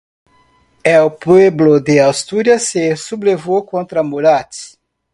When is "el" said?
0.83-1.11